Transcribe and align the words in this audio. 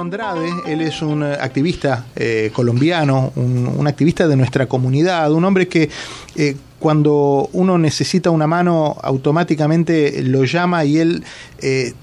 Andrade, 0.00 0.50
él 0.66 0.80
es 0.80 1.02
un 1.02 1.22
eh, 1.22 1.36
activista 1.40 2.06
eh, 2.16 2.50
colombiano, 2.52 3.32
un, 3.36 3.86
activista 3.86 4.26
de 4.26 4.36
nuestra 4.36 4.66
comunidad, 4.66 5.32
un 5.32 5.44
hombre 5.44 5.68
que 5.68 5.88
eh, 6.36 6.56
cuando 6.78 7.48
uno 7.52 7.78
necesita 7.78 8.30
una 8.30 8.46
mano 8.46 8.96
automáticamente 9.02 10.22
lo 10.22 10.44
llama 10.44 10.84
y 10.84 10.98
él 10.98 11.24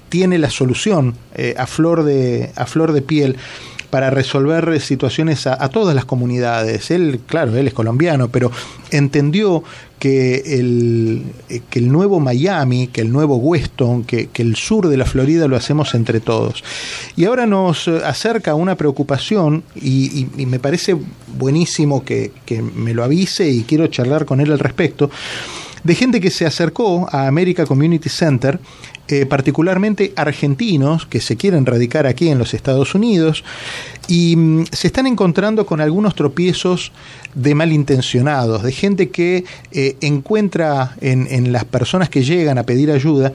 tiene 0.08 0.38
la 0.38 0.50
solución 0.50 1.16
a, 1.56 1.66
flor 1.66 2.04
de, 2.04 2.52
a 2.54 2.64
flor 2.64 2.92
de 2.92 3.02
piel 3.02 3.36
para 3.90 4.10
resolver 4.10 4.80
situaciones 4.80 5.46
a, 5.46 5.68
todas 5.70 5.94
las 5.96 6.04
comunidades. 6.04 6.90
Él, 6.90 7.20
claro, 7.26 7.56
él 7.56 7.66
es 7.66 7.74
colombiano, 7.74 8.28
pero 8.28 8.52
entendió 8.90 9.64
que 9.98 10.58
el, 10.58 11.24
que 11.70 11.78
el 11.78 11.90
nuevo 11.90 12.20
Miami, 12.20 12.88
que 12.88 13.00
el 13.00 13.12
nuevo 13.12 13.36
Weston, 13.36 14.04
que, 14.04 14.28
el 14.34 14.56
sur 14.56 14.88
de 14.88 14.96
la 14.96 15.04
Florida 15.04 15.48
lo 15.48 15.56
hacemos 15.56 15.94
entre 15.94 16.20
todos. 16.20 16.62
Y 17.16 17.24
ahora 17.24 17.46
nos 17.46 17.88
acerca 17.88 18.54
una 18.54 18.76
preocupación 18.76 19.64
y, 19.74 20.26
me 20.46 20.58
parece 20.58 20.96
buenísimo 21.36 22.04
que, 22.04 22.32
que 22.46 22.62
me 22.62 22.94
lo 22.94 23.04
avise 23.04 23.50
y 23.50 23.62
quiero 23.62 23.86
charlar 23.88 24.24
con 24.24 24.40
él 24.40 24.52
al 24.52 24.58
respecto 24.58 25.10
de 25.84 25.94
gente 25.94 26.20
que 26.20 26.30
se 26.30 26.46
acercó 26.46 27.08
a 27.10 27.26
America 27.26 27.66
Community 27.66 28.08
Center 28.08 28.58
eh, 29.10 29.24
particularmente 29.24 30.12
argentinos 30.16 31.06
que 31.06 31.22
se 31.22 31.36
quieren 31.36 31.64
radicar 31.64 32.06
aquí 32.06 32.28
en 32.28 32.36
los 32.36 32.52
Estados 32.52 32.94
Unidos 32.94 33.42
y 34.06 34.36
mm, 34.36 34.66
se 34.70 34.88
están 34.88 35.06
encontrando 35.06 35.64
con 35.64 35.80
algunos 35.80 36.14
tropiezos 36.14 36.92
de 37.34 37.54
malintencionados, 37.54 38.62
de 38.62 38.70
gente 38.70 39.08
que 39.08 39.44
eh, 39.72 39.96
encuentra 40.02 40.94
en, 41.00 41.26
en, 41.30 41.52
las 41.52 41.64
personas 41.64 42.10
que 42.10 42.22
llegan 42.22 42.58
a 42.58 42.64
pedir 42.64 42.90
ayuda 42.90 43.32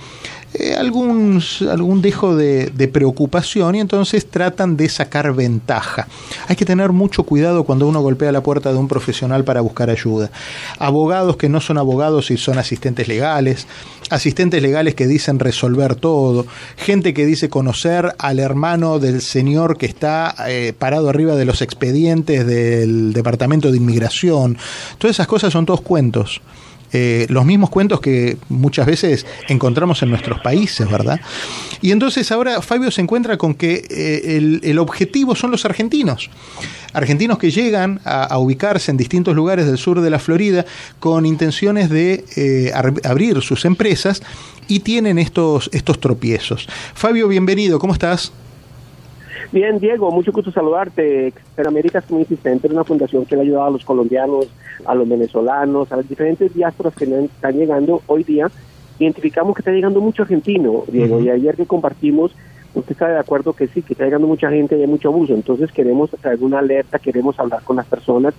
eh, 0.54 0.76
algún, 0.76 1.42
algún 1.72 2.02
dejo 2.02 2.36
de, 2.36 2.72
preocupación 2.92 3.76
y 3.76 3.80
entonces 3.80 4.28
tratan 4.28 4.78
de 4.78 4.88
sacar 4.88 5.34
ventaja. 5.34 6.08
Hay 6.48 6.56
que 6.56 6.66
tener 6.66 6.92
mucho 6.92 7.24
cuidado 7.24 7.64
cuando 7.64 7.88
uno 7.88 8.02
golpea 8.02 8.32
la 8.32 8.42
puerta 8.42 8.72
de 8.72 8.78
un 8.78 8.88
profesional 8.88 9.44
para 9.44 9.62
buscar 9.62 9.90
ayuda. 9.90 10.30
Abogados 10.78 11.38
que 11.38 11.50
no 11.50 11.60
son 11.60 11.78
abogados 11.78 12.30
y 12.30 12.38
son 12.38 12.60
asistentes 12.60 13.08
legales, 13.08 13.66
asistentes 14.10 14.62
legales 14.62 14.94
que 14.94 15.08
dicen 15.08 15.40
resolver 15.40 15.96
todo, 15.96 16.46
gente 16.78 17.14
que 17.14 17.26
dice 17.26 17.50
conocer 17.50 18.14
al 18.20 18.40
hermano 18.40 19.00
del 19.00 19.22
señor 19.22 19.78
que 19.78 19.88
está 19.88 20.36
eh, 20.48 20.74
parado 20.78 21.10
arriba 21.10 21.36
de 21.36 21.46
los 21.46 21.62
expedientes 21.62 22.46
del 22.46 23.14
Departamento 23.14 23.72
de 23.72 23.78
Inmigración. 23.78 24.58
Todas 25.00 25.16
esas 25.16 25.28
cosas 25.28 25.52
son 25.52 25.66
todos 25.66 25.82
cuentos. 25.82 26.42
Eh, 26.94 27.26
los 27.30 27.44
mismos 27.44 27.72
cuentos 27.72 28.00
que 28.00 28.38
muchas 28.50 28.86
veces 28.86 29.26
encontramos 29.48 30.04
en 30.04 30.10
nuestros 30.10 30.40
países, 30.42 30.90
¿verdad? 30.90 31.20
Y 31.82 31.92
entonces 31.92 32.32
ahora 32.32 32.62
Fabio 32.62 32.92
se 32.92 33.02
encuentra 33.02 33.38
con 33.38 33.56
que 33.56 33.84
eh, 33.90 34.60
el, 34.62 34.80
objetivo 34.80 35.36
son 35.36 35.50
los 35.50 35.66
argentinos. 35.66 36.30
Argentinos 36.94 37.40
que 37.40 37.50
llegan 37.50 38.00
a, 38.06 38.38
ubicarse 38.38 38.92
en 38.92 38.98
distintos 38.98 39.36
lugares 39.36 39.66
del 39.66 39.78
sur 39.80 40.02
de 40.02 40.10
la 40.12 40.20
Florida 40.20 40.66
con 41.00 41.26
intenciones 41.26 41.90
de 41.90 42.24
eh, 42.36 42.72
abrir 43.04 43.42
sus 43.42 43.66
empresas 43.66 44.22
y 44.68 44.82
tienen 44.82 45.18
estos, 45.18 45.72
estos 45.74 46.00
tropiezos. 46.00 46.68
Fabio, 46.94 47.28
bienvenido, 47.28 47.80
¿cómo 47.80 47.94
estás? 47.94 48.32
Bien, 49.52 49.80
Diego, 49.80 50.10
mucho 50.12 50.32
gusto 50.32 50.52
saludarte. 50.52 51.34
Américas 51.64 52.06
Community 52.06 52.36
Center 52.38 52.72
una 52.72 52.84
fundación 52.84 53.26
que 53.26 53.36
le 53.36 53.42
ha 53.42 53.46
ayudado 53.46 53.68
a 53.68 53.72
los 53.72 53.86
colombianos, 53.86 54.48
a 54.86 54.96
los 54.96 55.08
venezolanos, 55.08 55.92
a 55.92 55.98
las 55.98 56.08
diferentes 56.08 56.54
diásporas 56.54 56.96
que 56.96 57.06
están 57.06 57.58
llegando 57.58 58.02
hoy 58.08 58.24
día. 58.24 58.50
Identificamos 59.00 59.56
que 59.56 59.62
está 59.62 59.72
llegando 59.72 60.02
mucho 60.02 60.24
argentino, 60.24 60.84
Diego, 60.88 61.20
y 61.20 61.30
ayer 61.30 61.56
que 61.56 61.66
compartimos, 61.66 62.36
usted 62.76 62.92
está 62.92 63.08
de 63.08 63.20
acuerdo 63.20 63.54
que 63.54 63.68
sí, 63.68 63.82
que 63.82 63.94
está 63.94 64.06
llegando 64.06 64.28
mucha 64.28 64.50
gente 64.50 64.78
y 64.78 64.82
hay 64.82 64.88
mucho 64.88 65.10
abuso. 65.10 65.34
Entonces 65.34 65.72
queremos 65.72 66.12
traer 66.22 66.44
una 66.44 66.60
alerta, 66.60 67.00
queremos 67.00 67.40
hablar 67.40 67.64
con 67.64 67.76
las 67.76 67.88
personas. 67.88 68.34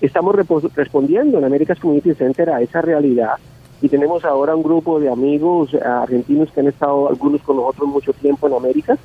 Estamos 0.00 0.34
respondiendo 0.74 1.38
en 1.38 1.44
Américas 1.44 1.78
Community 1.78 2.14
Center 2.14 2.50
a 2.50 2.60
esa 2.60 2.82
realidad 2.82 3.34
y 3.82 3.88
tenemos 3.88 4.24
ahora 4.24 4.54
un 4.54 4.62
grupo 4.62 5.00
de 5.00 5.08
amigos 5.08 5.74
argentinos 5.74 6.50
que 6.50 6.60
han 6.60 6.68
estado 6.68 7.08
algunos 7.08 7.40
con 7.42 7.56
nosotros 7.56 7.88
mucho 7.88 8.12
tiempo 8.12 8.46
en 8.46 8.54
Américas 8.54 8.98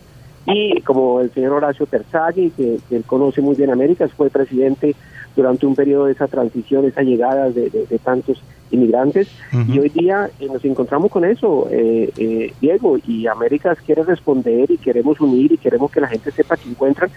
y 0.46 0.82
como 0.82 1.22
el 1.22 1.32
señor 1.32 1.54
Horacio 1.54 1.86
Terzaghi, 1.86 2.52
que, 2.52 2.80
él 2.92 3.04
conoce 3.06 3.42
muy 3.42 3.56
bien 3.56 3.72
América, 3.72 4.08
fue 4.10 4.30
presidente 4.30 4.96
durante 5.36 5.66
un 5.66 5.76
periodo 5.76 6.06
de 6.06 6.14
esa 6.14 6.28
transición, 6.28 6.86
esa 6.86 7.02
llegada 7.02 7.50
de, 7.50 8.00
tantos 8.04 8.42
inmigrantes, 8.72 9.28
y 9.68 9.80
hoy 9.80 9.90
día 9.90 10.30
eh, 10.40 10.48
nos 10.48 10.64
encontramos 10.66 11.12
con 11.12 11.26
eso, 11.26 11.68
eh, 11.72 12.10
eh, 12.18 12.54
Diego, 12.62 12.98
y 13.06 13.28
Américas 13.28 13.78
quiere 13.86 14.04
responder 14.04 14.70
y 14.72 14.78
queremos 14.78 15.20
unir 15.20 15.52
y 15.52 15.58
queremos 15.58 15.92
que 15.92 16.02
la 16.02 16.08
gente 16.08 16.32
sepa 16.32 16.58
que 16.58 16.70
encuentran, 16.70 17.10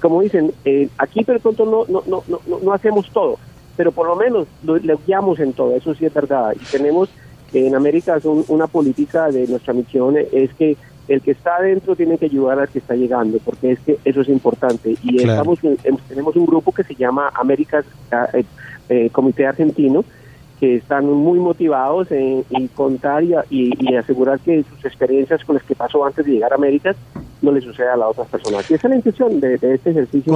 como 0.00 0.22
dicen, 0.22 0.52
aquí 0.98 1.22
pero 1.24 1.38
pronto 1.38 1.64
no, 1.64 1.84
no, 1.88 2.02
no, 2.06 2.22
no, 2.28 2.58
no 2.60 2.72
hacemos 2.72 3.10
todo, 3.10 3.38
pero 3.76 3.92
por 3.92 4.06
lo 4.06 4.16
menos 4.16 4.46
le 4.64 4.96
guiamos 5.06 5.38
en 5.38 5.52
todo, 5.52 5.74
eso 5.76 5.94
sí 5.94 6.06
es 6.06 6.14
verdad, 6.14 6.54
y 6.54 6.64
tenemos 6.70 7.08
en 7.52 7.74
Américas 7.74 8.24
una 8.24 8.66
política 8.66 9.28
de 9.28 9.46
nuestra 9.48 9.74
misión 9.74 10.16
es 10.32 10.54
que 10.54 10.76
el 11.10 11.22
que 11.22 11.32
está 11.32 11.56
adentro 11.56 11.96
tiene 11.96 12.18
que 12.18 12.26
ayudar 12.26 12.60
al 12.60 12.68
que 12.68 12.78
está 12.78 12.94
llegando, 12.94 13.38
porque 13.44 13.72
es 13.72 13.80
que 13.80 13.98
eso 14.04 14.20
es 14.20 14.28
importante. 14.28 14.94
Y 15.02 15.20
estamos, 15.20 15.58
tenemos 16.08 16.36
un 16.36 16.46
grupo 16.46 16.70
que 16.70 16.84
se 16.84 16.94
llama 16.94 17.32
Américas 17.34 17.84
eh, 18.32 18.44
eh, 18.88 19.10
Comité 19.10 19.44
Argentino, 19.44 20.04
que 20.60 20.76
están 20.76 21.06
muy 21.06 21.40
motivados 21.40 22.12
en, 22.12 22.44
contar 22.76 23.24
y, 23.24 23.96
asegurar 23.96 24.38
que 24.38 24.62
sus 24.62 24.84
experiencias 24.84 25.44
con 25.44 25.56
las 25.56 25.64
que 25.64 25.74
pasó 25.74 26.04
antes 26.06 26.24
de 26.24 26.30
llegar 26.30 26.52
a 26.52 26.54
América 26.54 26.94
no 27.42 27.52
le 27.52 27.60
suceda 27.60 27.94
a 27.94 27.96
las 27.96 28.08
otras 28.10 28.28
personas. 28.28 28.70
Y 28.70 28.74
esa 28.74 28.86
es 28.86 28.90
la 28.90 28.96
intención 28.96 29.40
de, 29.40 29.54
este 29.54 29.90
ejercicio. 29.90 30.32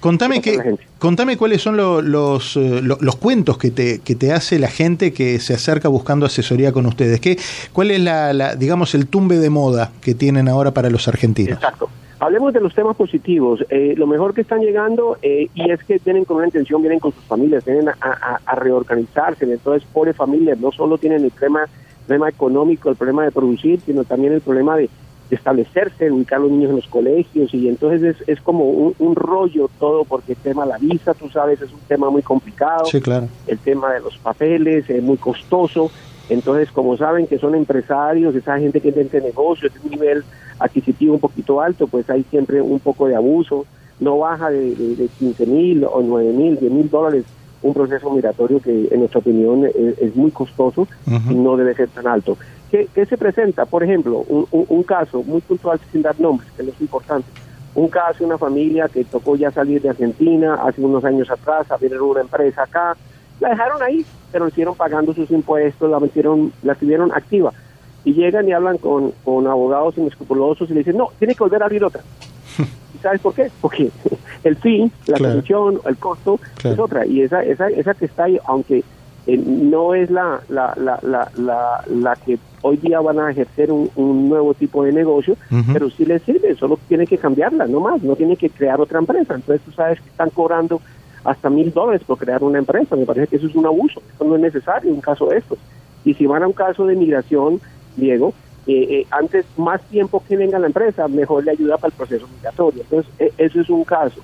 contame, 0.00 0.40
que, 0.40 0.76
contame 0.98 1.36
cuáles 1.36 1.62
son 1.62 1.76
los, 1.76 2.56
eh, 2.56 2.80
los, 2.82 3.16
cuentos 3.16 3.58
que 3.58 3.70
te, 3.70 4.00
que 4.00 4.14
te 4.14 4.32
hace 4.32 4.58
la 4.58 4.68
gente 4.68 5.12
que 5.12 5.38
se 5.38 5.54
acerca 5.54 5.88
buscando 5.88 6.26
asesoría 6.26 6.72
con 6.72 6.86
ustedes. 6.86 7.20
¿Qué, 7.20 7.38
¿Cuál 7.72 7.90
es 7.90 8.00
la, 8.00 8.54
digamos, 8.56 8.94
el 8.94 9.06
tumbe 9.06 9.38
de 9.38 9.50
moda 9.50 9.90
que 10.00 10.14
tienen 10.14 10.48
ahora 10.48 10.72
para 10.72 10.90
los 10.90 11.08
argentinos? 11.08 11.54
Exacto. 11.54 11.88
Hablemos 12.20 12.52
de 12.52 12.60
los 12.60 12.74
temas 12.74 12.96
positivos. 12.96 13.64
Eh, 13.70 13.94
lo 13.96 14.08
mejor 14.08 14.34
que 14.34 14.40
están 14.40 14.60
llegando, 14.60 15.18
eh, 15.22 15.48
y 15.54 15.70
es 15.70 15.82
que 15.84 16.00
tienen 16.00 16.24
con 16.24 16.38
una 16.38 16.46
intención, 16.46 16.82
vienen 16.82 16.98
con 16.98 17.12
sus 17.12 17.22
familias, 17.24 17.64
vienen 17.64 17.88
a, 17.88 18.54
reorganizarse. 18.56 19.44
Entonces, 19.44 19.88
pobres 19.92 20.16
familias, 20.16 20.58
no 20.58 20.72
solo 20.72 20.98
tienen 20.98 21.24
el 21.24 21.30
problema, 21.30 21.66
problema 22.06 22.28
económico, 22.28 22.90
el 22.90 22.96
problema 22.96 23.24
de 23.24 23.30
producir, 23.30 23.80
sino 23.86 24.02
también 24.02 24.32
el 24.32 24.40
problema 24.40 24.76
de, 24.76 24.90
establecerse, 25.30 26.06
de 26.06 26.10
ubicar 26.10 26.38
a 26.38 26.42
los 26.42 26.50
niños 26.50 26.70
en 26.70 26.76
los 26.76 26.86
colegios. 26.86 27.52
Y 27.52 27.68
entonces 27.68 28.16
es, 28.16 28.28
es 28.28 28.40
como 28.40 28.64
un, 28.64 29.14
rollo 29.16 29.68
todo, 29.78 30.04
porque 30.04 30.32
el 30.32 30.38
tema 30.38 30.64
de 30.64 30.70
la 30.70 30.78
visa, 30.78 31.14
tú 31.14 31.28
sabes, 31.28 31.60
es 31.60 31.72
un 31.72 31.80
tema 31.80 32.10
muy 32.10 32.22
complicado. 32.22 32.84
Sí, 32.86 33.00
claro. 33.00 33.28
El 33.46 33.58
tema 33.58 33.92
de 33.92 34.00
los 34.00 34.16
papeles 34.18 34.88
es 34.88 35.02
muy 35.02 35.16
costoso. 35.16 35.90
Entonces, 36.28 36.70
como 36.70 36.96
saben 36.96 37.26
que 37.26 37.38
son 37.38 37.54
empresarios, 37.54 38.34
esa 38.34 38.58
gente 38.58 38.80
que 38.80 38.92
tiene 38.92 39.08
negocios, 39.20 39.72
de 39.72 39.80
un 39.80 39.90
nivel 39.90 40.24
adquisitivo 40.58 41.14
un 41.14 41.20
poquito 41.20 41.60
alto, 41.60 41.86
pues 41.86 42.08
hay 42.10 42.24
siempre 42.24 42.60
un 42.60 42.80
poco 42.80 43.06
de 43.06 43.16
abuso. 43.16 43.66
No 44.00 44.18
baja 44.18 44.50
de, 44.50 44.74
de, 44.74 45.08
15 45.18 45.46
mil 45.46 45.84
o 45.84 46.00
9 46.02 46.32
mil, 46.32 46.58
10 46.58 46.72
mil 46.72 46.88
dólares 46.88 47.24
un 47.62 47.74
proceso 47.74 48.10
migratorio 48.10 48.60
que 48.60 48.88
en 48.90 49.00
nuestra 49.00 49.20
opinión 49.20 49.64
es, 49.64 50.14
muy 50.14 50.30
costoso 50.30 50.86
y 51.06 51.34
no 51.34 51.56
debe 51.56 51.74
ser 51.74 51.88
tan 51.88 52.06
alto. 52.06 52.38
¿Qué, 52.70 53.06
se 53.06 53.16
presenta? 53.16 53.64
Por 53.64 53.82
ejemplo, 53.82 54.18
un, 54.28 54.82
caso 54.82 55.22
muy 55.22 55.40
puntual 55.40 55.80
sin 55.90 56.02
dar 56.02 56.18
nombres, 56.20 56.50
que 56.52 56.62
es 56.62 56.80
importante. 56.80 57.28
Un 57.74 57.88
caso 57.88 58.24
una 58.24 58.36
familia 58.36 58.88
que 58.88 59.04
tocó 59.04 59.36
ya 59.36 59.50
salir 59.50 59.80
de 59.80 59.90
Argentina 59.90 60.54
hace 60.54 60.82
unos 60.82 61.04
años 61.04 61.30
atrás, 61.30 61.70
abrieron 61.70 62.02
una 62.02 62.20
empresa 62.20 62.64
acá, 62.64 62.96
la 63.40 63.50
dejaron 63.50 63.82
ahí, 63.82 64.04
pero 64.32 64.48
hicieron 64.48 64.74
pagando 64.74 65.14
sus 65.14 65.30
impuestos, 65.30 65.90
la 65.90 65.98
metieron, 65.98 66.52
la 66.62 66.74
tuvieron 66.74 67.10
activa. 67.12 67.52
Y 68.04 68.12
llegan 68.12 68.48
y 68.48 68.52
hablan 68.52 68.78
con, 68.78 69.12
con 69.24 69.46
abogados 69.46 69.96
inescrupulosos 69.96 70.68
y 70.70 70.74
le 70.74 70.80
dicen, 70.80 70.96
no, 70.96 71.10
tiene 71.18 71.34
que 71.34 71.44
volver 71.44 71.62
a 71.62 71.66
abrir 71.66 71.84
otra. 71.84 72.02
¿Y 72.94 72.98
sabes 72.98 73.20
por 73.20 73.32
qué? 73.32 73.50
Porque 73.62 73.90
el 74.44 74.56
fin, 74.56 74.92
la 75.06 75.18
comisión, 75.18 75.80
el 75.86 75.96
costo 75.96 76.38
es 76.62 76.78
otra. 76.78 77.06
Y 77.06 77.22
esa, 77.22 77.42
esa, 77.42 77.68
esa 77.68 77.94
que 77.94 78.04
está 78.04 78.24
ahí, 78.24 78.38
aunque 78.44 78.84
eh, 79.28 79.36
no 79.36 79.94
es 79.94 80.10
la, 80.10 80.40
la, 80.48 80.74
la, 80.76 80.98
la, 81.36 81.84
la, 81.86 82.16
que 82.16 82.38
hoy 82.62 82.78
día 82.78 82.98
van 83.00 83.20
a 83.20 83.30
ejercer 83.30 83.70
un, 83.70 83.90
un 83.94 84.30
nuevo 84.30 84.54
tipo 84.54 84.82
de 84.82 84.92
negocio, 84.92 85.36
pero 85.70 85.90
sí 85.90 86.06
les 86.06 86.22
sirve, 86.22 86.54
solo 86.54 86.78
tiene 86.88 87.06
que 87.06 87.18
cambiarla, 87.18 87.66
no 87.66 87.80
más, 87.80 88.02
no 88.02 88.16
tiene 88.16 88.36
que 88.38 88.48
crear 88.48 88.80
otra 88.80 88.98
empresa. 88.98 89.34
Entonces 89.34 89.60
tú 89.66 89.70
sabes 89.72 90.00
que 90.00 90.08
están 90.08 90.30
cobrando 90.30 90.80
hasta 91.24 91.50
mil 91.50 91.70
dólares 91.74 92.00
por 92.06 92.16
crear 92.16 92.42
una 92.42 92.58
empresa. 92.58 92.96
Me 92.96 93.04
parece 93.04 93.26
que 93.26 93.36
eso 93.36 93.48
es 93.48 93.54
un 93.54 93.66
abuso, 93.66 94.00
eso 94.14 94.24
no 94.24 94.34
es 94.36 94.40
necesario 94.40 94.88
en 94.88 94.96
un 94.96 95.02
caso 95.02 95.26
de 95.26 95.36
estos. 95.36 95.58
Y 96.06 96.14
si 96.14 96.24
van 96.24 96.42
a 96.42 96.46
un 96.46 96.54
caso 96.54 96.86
de 96.86 96.96
migración, 96.96 97.60
Diego, 97.96 98.32
eh, 98.66 99.00
eh, 99.00 99.06
antes 99.10 99.44
más 99.58 99.82
tiempo 99.82 100.22
que 100.26 100.38
venga 100.38 100.58
la 100.58 100.68
empresa, 100.68 101.06
mejor 101.06 101.44
le 101.44 101.50
ayuda 101.50 101.76
para 101.76 101.88
el 101.88 101.96
proceso 101.98 102.26
migratorio. 102.28 102.82
Entonces, 102.82 103.12
e, 103.18 103.32
eso 103.36 103.60
es 103.60 103.68
un 103.68 103.84
caso. 103.84 104.22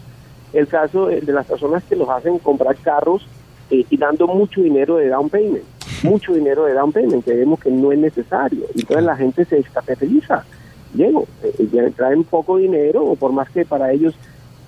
El 0.55 0.67
caso 0.67 1.09
de, 1.09 1.21
las 1.23 1.45
personas 1.45 1.85
que 1.85 1.97
los 1.97 2.09
hacen 2.09 2.39
comprar 2.39 2.77
carros 2.77 3.27
eh, 3.71 3.85
y 3.89 3.97
dando 3.97 4.27
mucho 4.27 4.61
dinero 4.63 4.97
de 4.97 5.09
down 5.09 5.29
payment. 5.31 5.65
mucho 6.03 6.35
dinero 6.35 6.65
de 6.65 6.75
down 6.75 6.93
payment, 6.93 7.25
que 7.25 7.35
vemos 7.35 7.61
que 7.61 7.71
no 7.71 7.93
es 7.93 7.99
necesario. 7.99 8.65
Entonces 8.75 9.05
la 9.05 9.17
gente 9.17 9.45
se 9.45 9.57
descapitaliza. 9.57 10.45
Llego, 10.95 11.27
eh, 11.43 11.93
traen 11.97 12.25
poco 12.25 12.59
dinero, 12.59 13.05
o 13.05 13.17
por 13.17 13.33
más 13.33 13.49
que 13.51 13.65
para 13.65 13.91
ellos, 13.93 14.15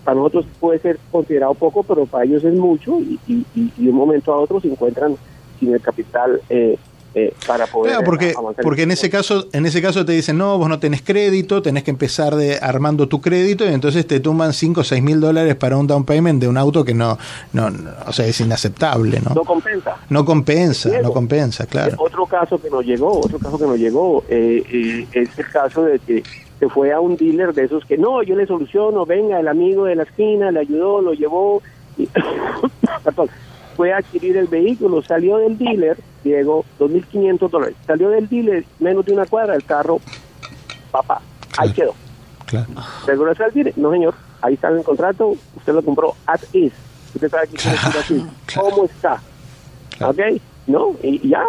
para 0.04 0.16
nosotros 0.16 0.46
puede 0.58 0.78
ser 0.81 0.98
considerado 1.10 1.54
poco, 1.54 1.82
pero 1.82 2.06
para 2.06 2.25
ellos 2.25 2.43
es 2.44 2.54
mucho, 2.54 3.00
y, 3.00 3.19
y, 3.28 3.44
y 3.54 3.84
de 3.84 3.90
un 3.90 3.96
momento 3.96 4.32
a 4.32 4.38
otro 4.38 4.60
se 4.60 4.69
encuentran 4.69 5.16
sin 5.60 5.72
el 5.72 5.81
capital 5.81 6.40
eh, 6.49 6.76
eh, 7.18 7.32
para 7.46 7.66
poder 7.66 7.92
claro, 7.92 8.04
porque, 8.04 8.34
porque 8.62 8.82
en 8.82 8.90
ese 8.90 9.08
caso 9.08 9.46
en 9.54 9.64
ese 9.64 9.80
caso 9.80 10.04
te 10.04 10.12
dicen 10.12 10.36
no 10.36 10.58
vos 10.58 10.68
no 10.68 10.78
tenés 10.78 11.00
crédito 11.00 11.62
tenés 11.62 11.82
que 11.82 11.90
empezar 11.90 12.36
de 12.36 12.58
armando 12.60 13.08
tu 13.08 13.22
crédito 13.22 13.64
y 13.64 13.68
entonces 13.68 14.06
te 14.06 14.20
tumban 14.20 14.52
5 14.52 14.82
o 14.82 14.84
6 14.84 15.02
mil 15.02 15.18
dólares 15.18 15.54
para 15.54 15.78
un 15.78 15.86
down 15.86 16.04
payment 16.04 16.42
de 16.42 16.46
un 16.46 16.58
auto 16.58 16.84
que 16.84 16.92
no, 16.92 17.16
no, 17.54 17.70
o 18.06 18.12
sea 18.12 18.26
es 18.26 18.38
inaceptable 18.42 19.18
no 19.20 19.34
no 19.34 19.44
compensa. 19.44 19.96
No 20.10 20.26
compensa 20.26 20.90
no 21.00 21.10
compensa 21.10 21.64
claro. 21.64 21.96
otro 22.00 22.26
caso 22.26 22.60
que 22.60 22.68
nos 22.68 22.84
llegó 22.84 23.18
otro 23.18 23.38
caso 23.38 23.58
que 23.58 23.64
nos 23.64 23.78
llegó 23.78 24.22
eh, 24.28 24.62
eh, 24.70 25.06
es 25.12 25.38
el 25.38 25.48
caso 25.50 25.84
de 25.84 25.98
que 26.00 26.22
se 26.58 26.68
fue 26.68 26.92
a 26.92 27.00
un 27.00 27.16
dealer 27.16 27.54
de 27.54 27.64
esos 27.64 27.86
que 27.86 27.96
no 27.96 28.22
yo 28.24 28.36
le 28.36 28.46
soluciono 28.46 29.06
venga 29.06 29.40
el 29.40 29.48
amigo 29.48 29.86
de 29.86 29.96
la 29.96 30.02
esquina 30.02 30.50
le 30.50 30.60
ayudó 30.60 31.00
lo 31.00 31.14
llevó 31.14 31.62
y, 31.96 32.06
perdón 33.04 33.30
fue 33.76 33.93
a 33.93 33.99
adquirir 33.99 34.37
el 34.37 34.46
vehículo, 34.46 35.02
salió 35.02 35.37
del 35.38 35.58
dealer, 35.58 35.99
Diego, 36.25 36.64
2.500 36.78 37.50
dólares. 37.50 37.76
Salió 37.87 38.08
del 38.08 38.28
dealer 38.28 38.64
menos 38.78 39.05
de 39.05 39.12
una 39.12 39.26
cuadra, 39.26 39.55
el 39.55 39.64
carro, 39.64 40.00
papá, 40.90 41.20
ahí 41.58 41.73
quedó. 41.73 41.94
Claro. 42.46 42.67
¿Regresó 43.06 43.44
al 43.44 43.52
dealer? 43.52 43.75
No, 43.76 43.90
señor, 43.93 44.14
ahí 44.40 44.55
está 44.55 44.70
en 44.70 44.78
el 44.78 44.84
contrato, 44.84 45.37
usted 45.56 45.75
lo 45.75 45.82
compró 45.82 46.14
at 46.26 46.40
is. 46.52 46.73
Usted 47.14 47.31
sabe 47.31 47.49
que 47.49 47.56
claro, 47.56 48.31
¿Cómo 48.55 48.84
está? 48.84 49.23
¿Ok? 50.00 50.19
¿No? 50.67 50.94
Y, 51.02 51.28
ya, 51.28 51.44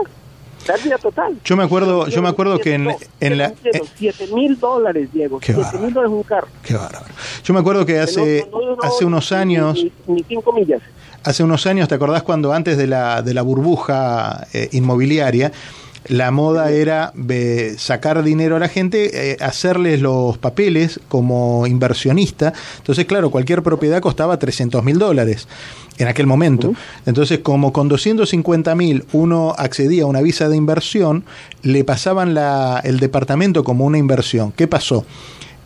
pérdida 0.67 0.97
total. 0.97 1.37
Yo 1.43 1.55
me 1.55 1.63
acuerdo, 1.63 2.07
yo 2.07 2.21
me 2.21 2.29
acuerdo 2.29 2.59
que 2.59 2.73
en, 2.73 2.89
en 3.19 3.37
la... 3.37 3.53
7 3.95 4.27
mil 4.33 4.59
dólares, 4.59 5.09
Diego. 5.13 5.39
7 5.41 5.77
mil 5.79 5.93
dólares 5.93 6.13
un 6.13 6.23
carro. 6.23 6.47
Qué 6.63 6.75
bárbaro. 6.75 7.05
Yo 7.43 7.53
me 7.53 7.59
acuerdo 7.61 7.85
que 7.85 7.99
hace, 7.99 8.47
hace 8.81 9.05
unos 9.05 9.31
años... 9.31 9.83
Ni 10.07 10.23
5 10.23 10.53
millas 10.53 10.81
hace 11.23 11.43
unos 11.43 11.67
años, 11.67 11.89
¿te 11.89 11.95
acordás 11.95 12.23
cuando 12.23 12.53
antes 12.53 12.77
de 12.77 12.87
la, 12.87 13.21
de 13.21 13.33
la 13.33 13.41
burbuja 13.41 14.47
eh, 14.53 14.69
inmobiliaria, 14.71 15.51
la 16.09 16.31
moda 16.31 16.71
era 16.71 17.13
sacar 17.77 18.24
dinero 18.24 18.56
a 18.56 18.59
la 18.59 18.69
gente, 18.69 19.31
eh, 19.31 19.38
hacerles 19.39 20.01
los 20.01 20.38
papeles 20.38 21.00
como 21.07 21.68
inversionista. 21.68 22.54
Entonces, 22.77 23.06
claro, 23.06 23.30
cualquier 23.30 23.63
propiedad 23.63 24.01
costaba 24.01 24.38
300 24.38 24.83
mil 24.83 25.00
dólares 25.00 25.48
en 25.98 26.07
aquel 26.07 26.27
momento. 26.27 26.74
Entonces, 27.06 27.39
como 27.39 27.74
con 27.74 27.88
250 27.88 28.75
mil 28.75 29.06
uno 29.12 29.54
accedía 29.57 30.04
a 30.04 30.07
una 30.07 30.21
visa 30.21 30.50
de 30.50 30.56
inversión, 30.56 31.25
le 31.62 31.83
pasaban 31.83 32.33
la, 32.33 32.81
el 32.83 33.00
departamento 33.00 33.63
como 33.63 33.86
una 33.86 33.98
inversión. 33.98 34.51
¿Qué 34.51 34.68
pasó? 34.68 35.06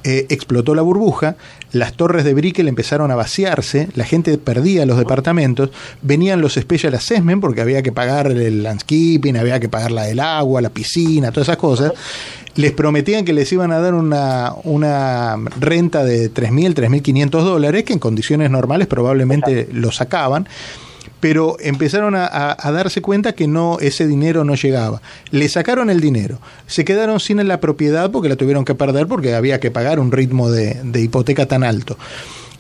Eh, 0.03 0.25
explotó 0.29 0.73
la 0.73 0.81
burbuja, 0.81 1.35
las 1.71 1.93
torres 1.93 2.25
de 2.25 2.33
Brickell 2.33 2.67
empezaron 2.67 3.11
a 3.11 3.15
vaciarse, 3.15 3.87
la 3.95 4.03
gente 4.03 4.37
perdía 4.37 4.85
los 4.85 4.97
departamentos, 4.97 5.69
venían 6.01 6.41
los 6.41 6.53
special 6.53 6.93
assessment 6.95 7.41
porque 7.41 7.61
había 7.61 7.81
que 7.81 7.91
pagar 7.91 8.27
el 8.27 8.63
landscaping, 8.63 9.37
había 9.37 9.59
que 9.59 9.69
pagar 9.69 9.91
la 9.91 10.03
del 10.03 10.19
agua, 10.19 10.61
la 10.61 10.69
piscina, 10.69 11.31
todas 11.31 11.47
esas 11.47 11.57
cosas. 11.57 11.93
Les 12.55 12.73
prometían 12.73 13.23
que 13.23 13.31
les 13.31 13.49
iban 13.53 13.71
a 13.71 13.79
dar 13.79 13.93
una, 13.93 14.53
una 14.63 15.37
renta 15.59 16.03
de 16.03 16.33
3.000, 16.33 16.73
3.500 16.73 17.29
dólares, 17.29 17.85
que 17.85 17.93
en 17.93 17.99
condiciones 17.99 18.51
normales 18.51 18.87
probablemente 18.87 19.69
lo 19.71 19.91
sacaban 19.93 20.47
pero 21.21 21.55
empezaron 21.59 22.15
a, 22.15 22.57
darse 22.73 23.01
cuenta 23.01 23.33
que 23.33 23.47
no 23.47 23.77
ese 23.79 24.07
dinero 24.07 24.43
no 24.43 24.55
llegaba. 24.55 25.01
Le 25.29 25.47
sacaron 25.47 25.89
el 25.89 26.01
dinero, 26.01 26.39
se 26.67 26.83
quedaron 26.83 27.21
sin 27.21 27.47
la 27.47 27.61
propiedad 27.61 28.11
porque 28.11 28.27
la 28.27 28.35
tuvieron 28.35 28.65
que 28.65 28.75
perder 28.75 29.07
porque 29.07 29.33
había 29.33 29.59
que 29.59 29.71
pagar 29.71 29.99
un 29.99 30.11
ritmo 30.11 30.49
de, 30.51 30.81
hipoteca 30.95 31.45
tan 31.45 31.63
alto. 31.63 31.97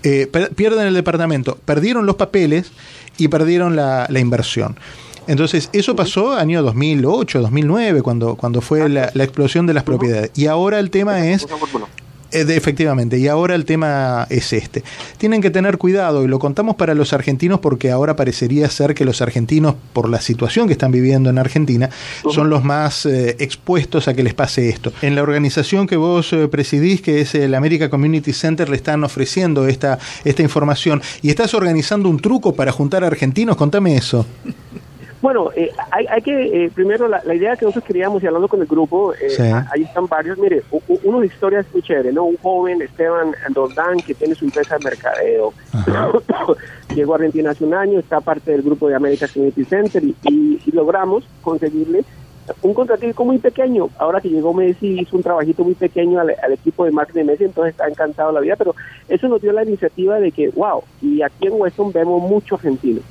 Eh, 0.03 0.27
pierden 0.55 0.87
el 0.87 0.93
departamento, 0.93 1.57
perdieron 1.65 2.05
los 2.05 2.15
papeles 2.15 2.71
y 3.17 3.27
perdieron 3.27 3.75
la, 3.75 4.07
inversión. 4.15 4.77
Entonces, 5.27 5.69
eso 5.73 5.95
pasó 5.95 6.33
año 6.33 6.63
2008, 6.63 7.41
2009, 7.41 8.01
cuando, 8.01 8.35
cuando 8.35 8.61
fue 8.61 8.89
la, 8.89 9.11
la 9.13 9.23
explosión 9.23 9.65
de 9.67 9.73
las 9.73 9.83
propiedades. 9.83 10.31
Y 10.35 10.47
ahora 10.47 10.79
el 10.79 10.89
tema 10.89 11.27
es 11.27 11.45
efectivamente, 12.31 13.17
y 13.17 13.27
ahora 13.27 13.55
el 13.55 13.65
tema 13.65 14.27
es 14.29 14.53
este. 14.53 14.83
Tienen 15.17 15.41
que 15.41 15.49
tener 15.49 15.77
cuidado, 15.77 16.23
y 16.23 16.27
lo 16.27 16.39
contamos 16.39 16.75
para 16.75 16.95
los 16.95 17.13
argentinos 17.13 17.59
porque 17.59 17.91
ahora 17.91 18.15
parecería 18.15 18.69
ser 18.69 18.93
que 18.93 19.05
los 19.05 19.21
argentinos, 19.21 19.75
por 19.93 20.09
la 20.09 20.21
situación 20.21 20.67
que 20.67 20.73
están 20.73 20.91
viviendo 20.91 21.29
en 21.29 21.37
Argentina, 21.37 21.89
son 22.29 22.49
los 22.49 22.63
más 22.63 23.05
eh, 23.05 23.35
expuestos 23.39 24.07
a 24.07 24.13
que 24.13 24.23
les 24.23 24.33
pase 24.33 24.69
esto. 24.69 24.93
En 25.01 25.15
la 25.15 25.23
organización 25.23 25.87
que 25.87 25.97
vos 25.97 26.33
eh, 26.33 26.47
presidís, 26.47 27.01
que 27.01 27.21
es 27.21 27.35
el 27.35 27.53
America 27.55 27.89
Community 27.89 28.33
Center, 28.33 28.69
le 28.69 28.75
están 28.75 29.03
ofreciendo 29.03 29.67
esta, 29.67 29.99
esta 30.23 30.41
información 30.41 31.01
y 31.21 31.29
estás 31.29 31.53
organizando 31.53 32.09
un 32.09 32.19
truco 32.19 32.53
para 32.55 32.71
juntar 32.71 33.03
a 33.03 33.07
argentinos. 33.07 33.55
Contame 33.55 33.95
eso. 33.95 34.25
Bueno, 35.21 35.51
eh, 35.55 35.71
hay, 35.91 36.07
hay, 36.07 36.21
que, 36.21 36.65
eh, 36.65 36.71
primero, 36.73 37.07
la, 37.07 37.35
idea 37.35 37.55
que 37.55 37.65
nosotros 37.65 37.85
queríamos, 37.85 38.23
y 38.23 38.27
hablando 38.27 38.47
con 38.47 38.59
el 38.59 38.67
grupo, 38.67 39.13
eh, 39.13 39.53
ahí 39.71 39.83
están 39.83 40.07
varios, 40.07 40.37
mire, 40.39 40.63
uno 41.03 41.19
de 41.19 41.27
historias 41.27 41.65
muy 41.71 41.83
chévere, 41.83 42.11
¿no? 42.11 42.23
Un 42.23 42.37
joven, 42.37 42.81
Esteban 42.81 43.31
Dordán, 43.49 43.99
que 43.99 44.15
tiene 44.15 44.33
su 44.33 44.45
empresa 44.45 44.77
de 44.79 44.85
mercadeo, 44.85 45.53
llegó 46.95 47.13
a 47.13 47.17
Argentina 47.17 47.51
hace 47.51 47.63
un 47.63 47.75
año, 47.75 47.99
está 47.99 48.19
parte 48.19 48.51
del 48.51 48.63
grupo 48.63 48.87
de 48.87 48.95
América 48.95 49.27
Community 49.27 49.63
Center 49.65 50.03
y, 50.03 50.59
logramos 50.71 51.25
conseguirle 51.41 52.05
un 52.61 52.73
contrativo 52.73 53.25
muy 53.25 53.37
pequeño. 53.37 53.89
Ahora 53.99 54.21
que 54.21 54.29
llegó 54.29 54.53
Messi, 54.53 55.01
hizo 55.01 55.17
un 55.17 55.21
trabajito 55.21 55.65
muy 55.65 55.75
pequeño 55.75 56.19
al, 56.19 56.31
equipo 56.53 56.85
de 56.85 56.91
marketing 56.91 57.19
de 57.19 57.25
Messi, 57.25 57.43
entonces 57.43 57.73
está 57.73 57.87
encantado 57.87 58.31
la 58.31 58.39
vida, 58.39 58.55
pero 58.55 58.73
eso 59.09 59.27
nos 59.27 59.41
dio 59.41 59.51
la 59.51 59.63
iniciativa 59.63 60.19
de 60.19 60.31
que, 60.31 60.49
wow, 60.49 60.81
y 61.01 61.21
aquí 61.21 61.47
en 61.47 61.53
Weston 61.59 61.91
vemos 61.91 62.21
mucho 62.21 62.55
argentino. 62.55 63.01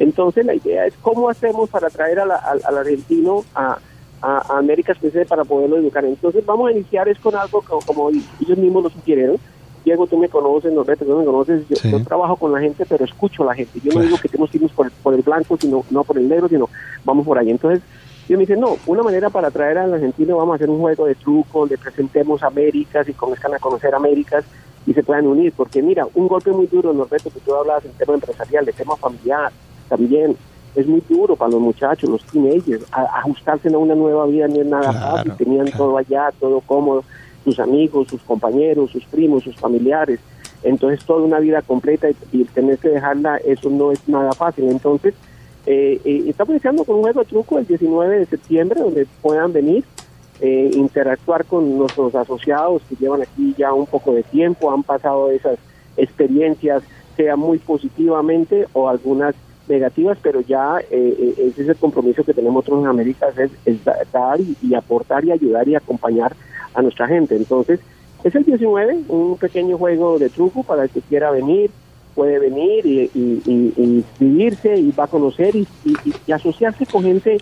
Entonces 0.00 0.46
la 0.46 0.54
idea 0.54 0.86
es 0.86 0.94
cómo 1.02 1.28
hacemos 1.28 1.68
para 1.68 1.90
traer 1.90 2.18
al 2.20 2.78
argentino 2.78 3.44
a, 3.54 3.78
a, 4.22 4.58
América 4.58 4.92
Especial 4.92 5.26
para 5.26 5.44
poderlo 5.44 5.76
educar. 5.76 6.04
Entonces 6.04 6.44
vamos 6.44 6.68
a 6.68 6.72
iniciar 6.72 7.06
es 7.08 7.18
con 7.18 7.36
algo 7.36 7.62
como, 7.86 8.08
ellos 8.08 8.58
mismos 8.58 8.84
lo 8.84 8.90
sugirieron. 8.90 9.36
Diego, 9.84 10.06
tú 10.06 10.18
me 10.18 10.28
conoces, 10.28 10.72
Norberto, 10.72 11.04
tú 11.04 11.18
me 11.18 11.24
conoces, 11.24 11.66
yo, 11.68 12.04
trabajo 12.04 12.36
con 12.36 12.52
la 12.52 12.60
gente, 12.60 12.84
pero 12.86 13.04
escucho 13.04 13.42
a 13.42 13.46
la 13.46 13.54
gente. 13.54 13.78
Yo 13.82 13.92
no 13.92 14.00
digo 14.00 14.18
que 14.18 14.28
tenemos 14.28 14.50
que 14.50 14.58
irnos 14.58 14.72
por, 14.72 14.90
por, 14.90 15.14
el 15.14 15.22
blanco, 15.22 15.56
sino 15.58 15.84
no 15.90 16.04
por 16.04 16.18
el 16.18 16.28
negro, 16.28 16.48
sino 16.48 16.68
vamos 17.04 17.26
por 17.26 17.38
ahí. 17.38 17.50
Entonces, 17.50 17.82
yo 18.28 18.36
me 18.36 18.42
dice, 18.42 18.56
no, 18.58 18.76
una 18.86 19.02
manera 19.02 19.30
para 19.30 19.48
atraer 19.48 19.78
al 19.78 19.94
argentino, 19.94 20.36
vamos 20.36 20.52
a 20.52 20.56
hacer 20.56 20.70
un 20.70 20.80
juego 20.80 21.06
de 21.06 21.14
truco, 21.14 21.66
le 21.66 21.78
presentemos 21.78 22.42
Américas 22.42 23.08
y 23.08 23.14
conozcan 23.14 23.54
a 23.54 23.58
conocer 23.58 23.94
Américas 23.94 24.44
y 24.86 24.92
se 24.92 25.02
puedan 25.02 25.26
unir. 25.26 25.52
Porque 25.56 25.82
mira, 25.82 26.06
un 26.14 26.28
golpe 26.28 26.52
muy 26.52 26.66
duro, 26.66 26.92
Norberto, 26.92 27.30
que 27.30 27.40
tú 27.40 27.54
hablabas 27.54 27.84
en 27.86 27.92
tema 27.92 28.14
empresarial, 28.14 28.66
de 28.66 28.72
tema 28.72 28.96
familiar, 28.96 29.50
también. 29.90 30.36
Es 30.74 30.86
muy 30.86 31.02
duro 31.08 31.34
para 31.34 31.50
los 31.50 31.60
muchachos, 31.60 32.08
los 32.08 32.22
teenagers, 32.24 32.86
ajustarse 32.92 33.68
a 33.68 33.76
una 33.76 33.96
nueva 33.96 34.24
vida 34.26 34.46
no 34.46 34.60
es 34.60 34.66
nada 34.66 34.92
fácil, 34.92 35.32
tenían 35.36 35.66
todo 35.72 35.98
allá, 35.98 36.30
todo 36.38 36.60
cómodo, 36.60 37.02
sus 37.44 37.58
amigos, 37.58 38.06
sus 38.08 38.22
compañeros, 38.22 38.92
sus 38.92 39.04
primos, 39.06 39.42
sus 39.42 39.56
familiares, 39.56 40.20
entonces 40.62 41.04
toda 41.04 41.22
una 41.22 41.40
vida 41.40 41.60
completa 41.62 42.08
y, 42.30 42.44
tener 42.44 42.78
que 42.78 42.88
dejarla, 42.88 43.38
eso 43.38 43.68
no 43.68 43.90
es 43.90 44.08
nada 44.08 44.32
fácil, 44.32 44.68
entontonces 44.68 45.14
eh, 45.66 46.00
eh, 46.04 46.24
estamos 46.28 46.52
iniciando 46.52 46.84
con 46.84 46.96
un 46.96 47.02
juego 47.02 47.20
de 47.20 47.26
truco 47.26 47.58
el 47.58 47.66
19 47.66 48.20
de 48.20 48.26
septiembre, 48.26 48.80
donde 48.80 49.06
puedan 49.22 49.52
venir, 49.52 49.84
eh, 50.40 50.70
interactuar 50.72 51.44
con 51.44 51.78
nuestros 51.78 52.14
asociados 52.14 52.82
que 52.88 52.96
llevan 52.96 53.22
aquí 53.22 53.54
ya 53.58 53.72
un 53.72 53.86
poco 53.86 54.14
de 54.14 54.22
tiempo, 54.22 54.70
han 54.70 54.84
pasado 54.84 55.30
esas 55.30 55.58
experiencias, 55.96 56.82
sea 57.16 57.36
muy 57.36 57.58
positivamente 57.58 58.66
o 58.72 58.88
algunas 58.88 59.34
negativas, 59.68 60.18
pero 60.22 60.40
ya 60.40 60.78
eh, 60.78 60.86
eh, 60.90 61.34
ese 61.38 61.62
es 61.62 61.68
el 61.68 61.76
compromiso 61.76 62.24
que 62.24 62.34
tenemos 62.34 62.64
nosotros 62.64 62.84
en 62.84 62.90
América, 62.90 63.28
es, 63.64 63.84
dar 64.12 64.38
y, 64.40 64.74
aportar 64.74 65.24
y 65.24 65.32
ayudar 65.32 65.68
y 65.68 65.74
acompañar 65.74 66.34
a 66.74 66.82
nuestra 66.82 67.06
gente. 67.06 67.36
Entonces, 67.36 67.80
es 68.24 68.34
el 68.34 68.44
19, 68.44 69.00
un 69.08 69.36
pequeño 69.38 69.78
juego 69.78 70.18
de 70.18 70.28
truco 70.28 70.62
para 70.62 70.84
el 70.84 70.90
que 70.90 71.00
quiera 71.00 71.30
venir, 71.30 71.70
puede 72.14 72.38
venir 72.38 72.84
y, 72.84 73.10
y, 73.14 73.72
inscribirse 73.76 74.76
y 74.76 74.92
va 74.92 75.04
a 75.04 75.08
conocer 75.08 75.54
y, 75.56 75.66
asociarse 76.32 76.86
con 76.86 77.04
gente, 77.04 77.38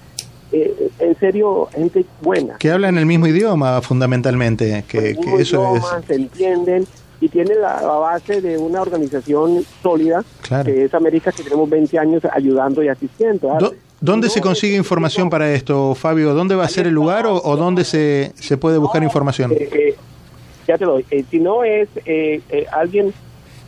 eh, 0.52 0.90
en 0.98 1.18
serio, 1.18 1.68
gente 1.72 2.04
buena. 2.22 2.56
Que 2.58 2.70
hablan 2.70 2.98
el 2.98 3.06
mismo 3.06 3.26
idioma 3.26 3.80
fundamentalmente, 3.82 4.84
que, 4.86 5.16
eso 5.38 5.76
es... 5.76 5.82
Se 6.06 6.14
entienden 6.14 6.86
y 7.20 7.28
tiene 7.28 7.54
la, 7.54 7.80
base 7.80 8.40
de 8.40 8.58
una 8.58 8.80
organización 8.80 9.64
sólida, 9.82 10.24
que 10.64 10.84
es 10.84 10.94
América, 10.94 11.32
que 11.32 11.42
tenemos 11.42 11.68
20 11.68 11.98
años 11.98 12.22
ayudando 12.32 12.82
y 12.82 12.88
asistiendo. 12.88 13.56
¿Dónde 14.00 14.30
se 14.30 14.40
consigue 14.40 14.76
información 14.76 15.28
para 15.28 15.52
esto, 15.52 15.94
Fabio? 15.94 16.32
¿Dónde 16.34 16.54
va 16.54 16.64
a 16.64 16.68
ser 16.68 16.86
el 16.86 16.94
lugar 16.94 17.26
o, 17.26 17.56
dónde 17.56 17.84
se, 17.84 18.32
se 18.36 18.56
puede 18.56 18.78
buscar 18.78 19.02
información? 19.02 19.52
Eh, 19.52 19.68
eh, 19.72 19.94
ya 20.66 20.78
te 20.78 20.84
lo 20.84 20.92
doy. 20.92 21.06
Eh, 21.10 21.24
si 21.28 21.40
no 21.40 21.64
es 21.64 21.88
alguien 22.70 23.12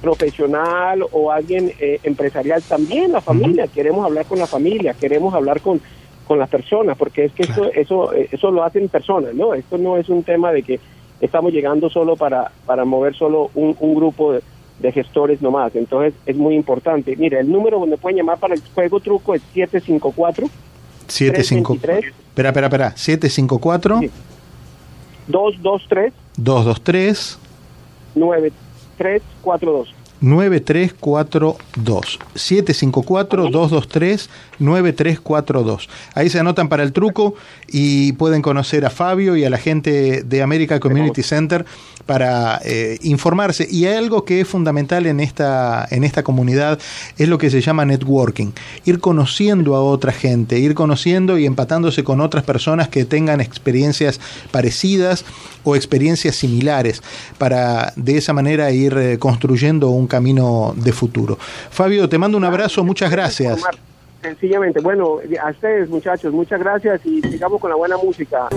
profesional 0.00 1.04
o 1.11 1.33
alguien 1.33 1.73
empresarial, 2.04 2.62
también 2.62 3.12
la 3.12 3.21
familia. 3.21 3.66
Queremos 3.66 4.04
hablar 4.07 4.26
con 4.26 4.38
la 4.38 4.47
familia, 4.47 4.95
queremos 4.95 5.35
hablar 5.35 5.61
con 5.61 5.80
con 6.30 6.38
las 6.38 6.49
personas, 6.49 6.97
porque 6.97 7.25
es 7.25 7.33
que 7.33 7.42
eso, 7.42 7.64
eso, 7.75 8.12
eso 8.12 8.52
lo 8.52 8.62
hacen 8.62 8.88
personas, 8.88 9.35
¿no? 9.35 9.52
Esto 9.52 9.78
no 9.78 9.97
es 9.97 10.09
un 10.09 10.23
tema 10.23 10.52
de 10.52 10.62
que 10.62 10.78
estamos 11.20 11.52
llegando 11.52 11.90
solo 11.90 12.16
para, 12.16 12.50
para 12.66 12.84
mover 12.84 13.14
solo 13.14 13.50
un, 13.54 13.94
grupo 13.94 14.32
de, 14.32 14.92
gestores 14.92 15.42
nomás. 15.42 15.74
Entonces 15.74 16.14
es 16.26 16.36
muy 16.36 16.54
importante. 16.54 17.14
Mire, 17.16 17.40
el 17.40 17.50
número 17.50 17.78
donde 17.78 17.96
pueden 17.96 18.18
llamar 18.18 18.38
para 18.38 18.54
el 18.54 18.62
juego 18.74 19.00
truco 19.00 19.34
es 19.34 19.42
754. 19.52 20.48
753. 21.06 22.04
Espera, 22.06 22.48
espera, 22.48 22.66
espera. 22.66 22.96
754. 22.96 24.00
223. 25.26 26.12
223. 26.36 27.38
9342. 28.14 30.00
9342 30.20 32.18
754-223 32.34 34.28
9342. 34.58 35.88
Ahí 36.14 36.28
se 36.28 36.38
anotan 36.38 36.68
para 36.68 36.82
el 36.82 36.92
truco 36.92 37.34
y 37.68 38.12
pueden 38.12 38.42
conocer 38.42 38.84
a 38.84 38.90
Fabio 38.90 39.36
y 39.36 39.44
a 39.44 39.50
la 39.50 39.58
gente 39.58 40.22
de 40.22 40.42
America 40.42 40.78
Community 40.80 41.22
Center 41.22 41.64
para 42.06 42.60
eh, 42.64 42.98
informarse. 43.02 43.66
Y 43.70 43.86
hay 43.86 43.96
algo 43.96 44.24
que 44.24 44.40
es 44.40 44.48
fundamental 44.48 45.06
en 45.06 45.20
esta, 45.20 45.86
en 45.90 46.04
esta 46.04 46.22
comunidad, 46.22 46.78
es 47.18 47.28
lo 47.28 47.38
que 47.38 47.50
se 47.50 47.60
llama 47.60 47.84
networking. 47.84 48.50
Ir 48.84 49.00
conociendo 49.00 49.76
a 49.76 49.82
otra 49.82 50.12
gente, 50.12 50.58
ir 50.58 50.74
conociendo 50.74 51.38
y 51.38 51.46
empatándose 51.46 52.04
con 52.04 52.20
otras 52.20 52.44
personas 52.44 52.88
que 52.88 53.04
tengan 53.04 53.40
experiencias 53.40 54.20
parecidas 54.50 55.24
o 55.62 55.76
experiencias 55.76 56.36
similares, 56.36 57.02
para 57.38 57.92
de 57.96 58.16
esa 58.16 58.32
manera 58.32 58.70
ir 58.70 58.96
eh, 58.96 59.18
construyendo 59.18 59.90
un 59.90 60.06
camino 60.11 60.75
de 60.76 60.93
futuro. 60.93 61.38
Fabio, 61.38 62.07
te 62.07 62.19
mando 62.19 62.37
un 62.37 62.45
abrazo, 62.45 62.85
muchas 62.85 63.11
gracias. 63.11 63.62
Sencillamente, 64.21 64.81
bueno, 64.81 65.19
a 65.43 65.50
ustedes 65.50 65.88
muchachos, 65.88 66.35
muchas 66.35 66.61
gracias 66.61 67.00
y 67.07 67.23
sigamos 67.23 67.59
con 67.59 67.71
la 67.71 67.76
buena 67.76 67.97
música. 67.97 68.49